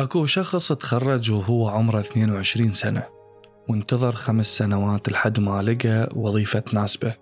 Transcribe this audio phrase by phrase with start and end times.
[0.00, 3.02] أكو شخص تخرج وهو عمره 22 سنة
[3.68, 7.14] وانتظر خمس سنوات لحد ما لقى وظيفة تناسبه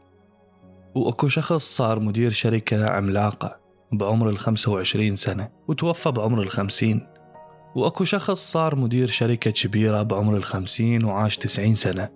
[0.95, 3.61] وأكو شخص صار مدير شركة عملاقة
[3.93, 7.15] بعمر ال 25 سنة وتوفى بعمر ال 50
[7.77, 12.09] وأكو شخص صار مدير شركة كبيرة بعمر ال 50 وعاش 90 سنة.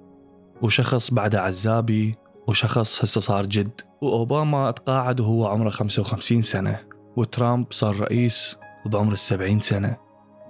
[0.62, 2.14] وشخص بعده عزابي
[2.48, 3.80] وشخص هسه صار جد.
[4.02, 6.80] وأوباما تقاعد وهو عمره 55 سنة
[7.16, 8.56] وترامب صار رئيس
[8.86, 10.07] بعمر السبعين سنة.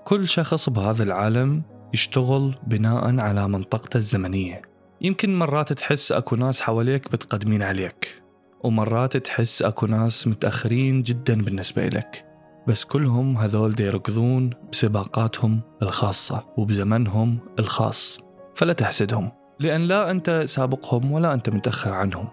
[0.09, 1.63] كل شخص بهذا العالم
[1.95, 4.63] يشتغل بناء على منطقته الزمنية.
[5.01, 8.23] يمكن مرات تحس أكو ناس حواليك بتقدمين عليك
[8.65, 12.25] ومرات تحس أكو ناس متأخرين جدا بالنسبة إلك
[12.69, 18.19] بس كلهم هذول دي يركضون بسباقاتهم الخاصة وبزمنهم الخاص
[18.55, 22.29] فلا تحسدهم لأن لا أنت سابقهم ولا أنت متأخر عنهم.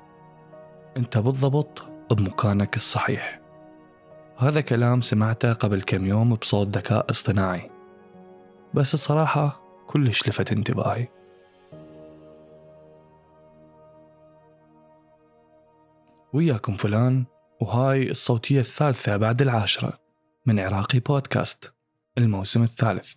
[0.98, 3.45] أنت بالضبط بمكانك الصحيح.
[4.38, 7.72] هذا كلام سمعته قبل كم يوم بصوت ذكاء اصطناعي.
[8.74, 11.08] بس الصراحة كلش لفت انتباهي.
[16.34, 17.26] وياكم فلان
[17.62, 20.00] وهاي الصوتية الثالثة بعد العاشرة
[20.46, 21.74] من عراقي بودكاست.
[22.18, 23.14] الموسم الثالث.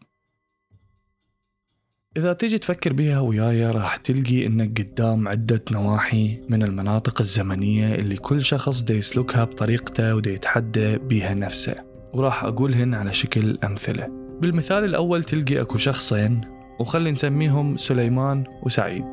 [2.18, 8.16] إذا تيجي تفكر بيها وياي راح تلقي إنك قدام عدة نواحي من المناطق الزمنية اللي
[8.16, 11.74] كل شخص دي يسلكها بطريقته ودي يتحدى بيها نفسه.
[12.12, 14.08] وراح أقولهن على شكل أمثلة.
[14.40, 16.40] بالمثال الأول تلقي أكو شخصين
[16.80, 19.06] وخلي نسميهم سليمان وسعيد.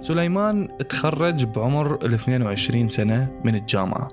[0.00, 4.08] سليمان تخرج بعمر ال 22 سنة من الجامعة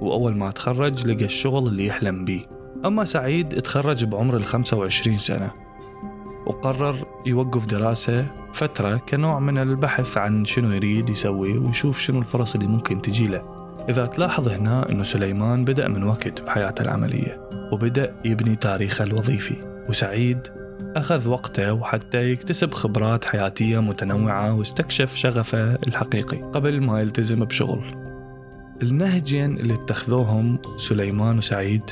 [0.00, 2.46] وأول ما تخرج لقى الشغل اللي يحلم بيه.
[2.84, 5.63] أما سعيد تخرج بعمر ال 25 سنة.
[6.64, 12.66] وقرر يوقف دراسة فترة كنوع من البحث عن شنو يريد يسوي ويشوف شنو الفرص اللي
[12.66, 13.42] ممكن تجي له.
[13.88, 19.54] إذا تلاحظ هنا أنه سليمان بدأ من وقت بحياته العملية وبدأ يبني تاريخه الوظيفي.
[19.88, 20.38] وسعيد
[20.80, 27.94] أخذ وقته وحتى يكتسب خبرات حياتية متنوعة واستكشف شغفه الحقيقي قبل ما يلتزم بشغل.
[28.82, 31.90] النهجين اللي اتخذوهم سليمان وسعيد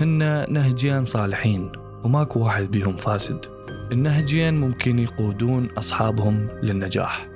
[0.00, 1.87] هن نهجين صالحين.
[2.04, 3.46] وماكو واحد بيهم فاسد.
[3.92, 7.28] النهجين ممكن يقودون أصحابهم للنجاح.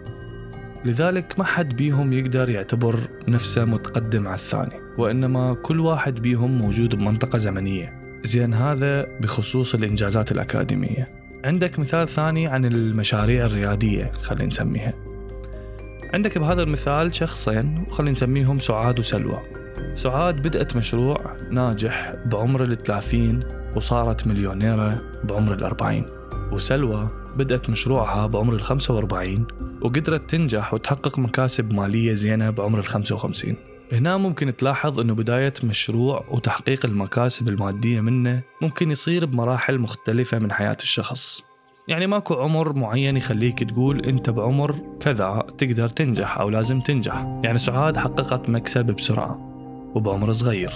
[0.84, 6.94] لذلك ما حد بيهم يقدر يعتبر نفسه متقدم على الثاني وإنما كل واحد بيهم موجود
[6.94, 8.20] بمنطقة زمنية.
[8.24, 11.22] زين هذا بخصوص الإنجازات الأكاديمية.
[11.44, 15.11] عندك مثال ثاني عن المشاريع الريادية خلينا نسميها.
[16.14, 19.40] عندك بهذا المثال شخصين وخلينا نسميهم سعاد وسلوى.
[19.94, 23.42] سعاد بدأت مشروع ناجح بعمر الثلاثين
[23.76, 26.06] وصارت مليونيرة بعمر الأربعين
[26.52, 29.46] وسلوى بدأت مشروعها بعمر الخمسة وأربعين
[29.82, 33.56] وقدرت تنجح وتحقق مكاسب مالية زينة بعمر الخمسة وخمسين.
[33.92, 40.52] هنا ممكن تلاحظ أنه بداية مشروع وتحقيق المكاسب المادية منه ممكن يصير بمراحل مختلفة من
[40.52, 41.51] حياة الشخص.
[41.88, 47.40] يعني ماكو عمر معين يخليك تقول انت بعمر كذا تقدر تنجح أو لازم تنجح.
[47.44, 49.38] يعني سعاد حققت مكسب بسرعة
[49.94, 50.72] وبعمر صغير.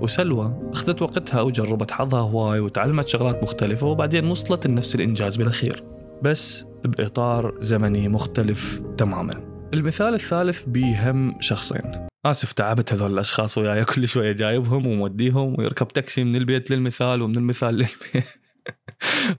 [0.00, 5.84] وسلوى اخذت وقتها وجربت حظها هواي وتعلمت شغلات مختلفة وبعدين وصلت لنفس الإنجاز بالأخير.
[6.22, 9.40] بس بإطار زمني مختلف تماما.
[9.74, 12.06] المثال الثالث بهم شخصين.
[12.26, 17.36] آسف تعبت هذول الأشخاص وياي كل شوية جايبهم وموديهم ويركب تاكسي من البيت للمثال ومن
[17.36, 18.41] المثال للبيت.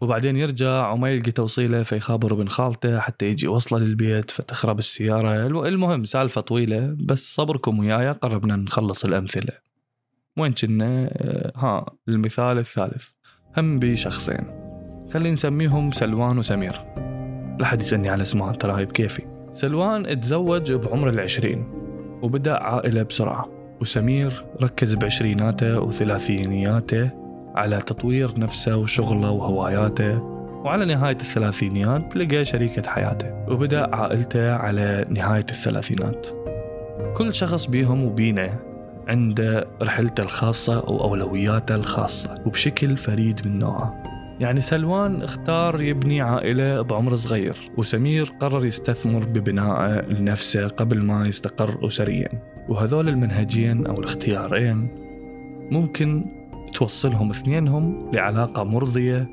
[0.02, 5.48] وبعدين يرجع وما يلقى توصيله فيخابر ابن خالته حتى يجي وصله للبيت فتخرب السيارة.
[5.68, 9.54] المهم سالفة طويلة بس صبركم وياي قربنا نخلص الأمثلة.
[10.38, 13.10] وين كنا؟ آه، ها المثال الثالث.
[13.58, 14.46] هم بشخصين
[15.14, 16.74] خلينا نسميهم سلوان وسمير.
[17.60, 19.24] لا حد يسألني على اسمها ترى هاي بكيفي.
[19.52, 21.68] سلوان تزوج بعمر العشرين
[22.22, 23.50] وبدأ عائلة بسرعة.
[23.82, 27.23] وسمير ركز بعشريناته وثلاثينياته.
[27.56, 30.34] على تطوير نفسه وشغله وهواياته.
[30.64, 36.28] وعلى نهاية الثلاثينيات لقى شريكة حياته وبدأ عائلته على نهاية الثلاثينات.
[37.18, 38.60] كل شخص بيهم وبينه
[39.08, 44.04] عنده رحلته الخاصة وأولوياته الخاصة وبشكل فريد من نوعه.
[44.40, 51.88] يعني سلوان اختار يبني عائلة بعمر صغير وسمير قرر يستثمر ببنائه لنفسه قبل ما يستقر
[51.88, 52.30] أسريا.
[52.70, 54.88] وهذول المنهجين أو الاختيارين
[55.72, 56.26] ممكن
[56.74, 59.30] توصلهم اثنينهم لعلاقة مرضية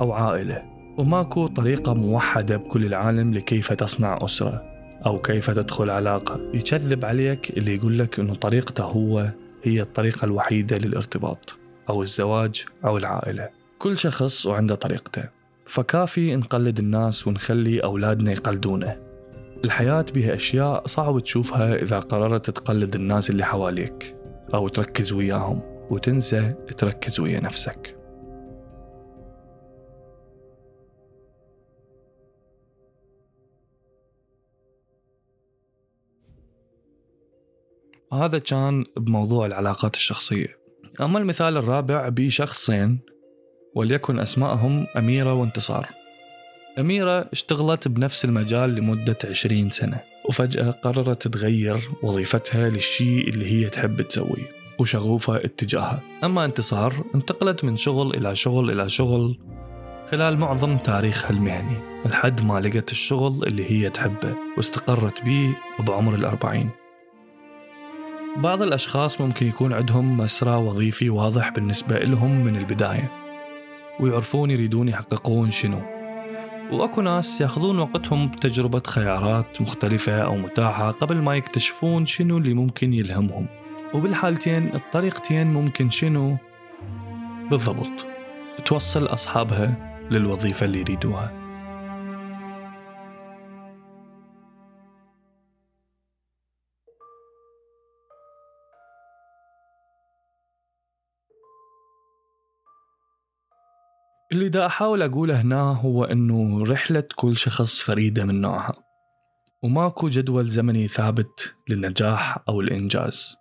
[0.00, 0.62] أو عائلة.
[0.98, 4.62] وماكو طريقة موحدة بكل العالم لكيف تصنع أسرة
[5.06, 6.40] أو كيف تدخل علاقة.
[6.54, 9.30] يكذب عليك اللي يقول لك أنه طريقته هو
[9.62, 11.56] هي الطريقة الوحيدة للارتباط
[11.88, 13.48] أو الزواج أو العائلة.
[13.78, 15.24] كل شخص وعنده طريقته.
[15.66, 18.96] فكافي نقلد الناس ونخلي أولادنا يقلدونه.
[19.64, 24.16] الحياة بها أشياء صعب تشوفها إذا قررت تقلد الناس اللي حواليك
[24.54, 25.69] أو تركز وياهم.
[25.90, 27.96] وتنسى تركز ويا نفسك.
[38.12, 40.58] هذا كان بموضوع العلاقات الشخصية.
[41.00, 43.00] أما المثال الرابع بشخصين
[43.74, 45.88] وليكن أسمائهم أميرة وانتصار.
[46.78, 54.02] أميرة اشتغلت بنفس المجال لمدة 20 سنة وفجأة قررت تغير وظيفتها للشيء اللي هي تحب
[54.02, 54.59] تسويه.
[54.80, 56.00] وشغوفة اتجاهها.
[56.24, 59.38] أما انتصار انتقلت من شغل إلى شغل إلى شغل
[60.10, 61.76] خلال معظم تاريخها المهني.
[62.06, 66.70] لحد ما لقت الشغل اللي هي تحبه واستقرت به بعمر الأربعين.
[68.36, 73.10] بعض الأشخاص ممكن يكون عندهم مسرى وظيفي واضح بالنسبة لهم من البداية
[74.00, 75.80] ويعرفون يريدون يحققون شنو.
[76.72, 82.92] وأكو ناس يأخذون وقتهم بتجربة خيارات مختلفة أو متاحة قبل ما يكتشفون شنو اللي ممكن
[82.92, 83.46] يلهمهم.
[83.94, 86.36] وبالحالتين الطريقتين ممكن شنو؟
[87.50, 88.06] بالضبط.
[88.66, 91.40] توصل أصحابها للوظيفة اللي يريدوها.
[104.32, 108.74] اللي دا أحاول أقوله هنا هو أنه رحلة كل شخص فريدة من نوعها.
[109.62, 113.39] وماكو جدول زمني ثابت للنجاح أو الإنجاز.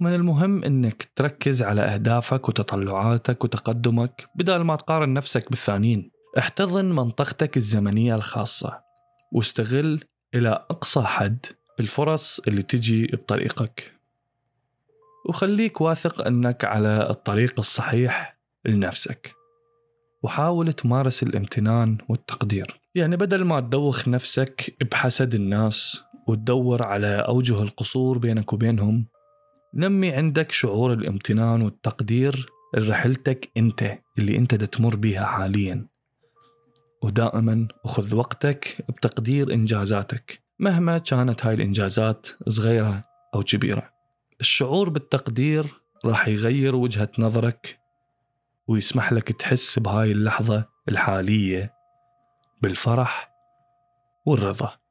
[0.00, 6.10] ومن المهم أنك تركز على أهدافك وتطلعاتك وتقدمك بدل ما تقارن نفسك بالثانيين.
[6.38, 8.80] احتضن منطقتك الزمنية الخاصة
[9.32, 10.04] واستغل
[10.34, 11.46] إلى أقصى حد
[11.80, 13.92] الفرص اللي تجي بطريقك.
[15.28, 19.34] وخليك واثق أنك على الطريق الصحيح لنفسك.
[20.22, 22.80] وحاول تمارس الامتنان والتقدير.
[22.94, 29.06] يعني بدل ما تدوخ نفسك بحسد الناس وتدور على أوجه القصور بينك وبينهم
[29.76, 35.86] نمي عندك شعور الامتنان والتقدير لرحلتك أنت اللي أنت تمر بيها حاليا.
[37.02, 43.04] ودائما أخذ وقتك بتقدير إنجازاتك مهما كانت هاي الإنجازات صغيرة
[43.34, 43.90] أو كبيرة.
[44.40, 45.66] الشعور بالتقدير
[46.04, 47.78] راح يغير وجهة نظرك
[48.68, 51.72] ويسمح لك تحس بهاي اللحظة الحالية
[52.62, 53.30] بالفرح
[54.26, 54.83] والرضا.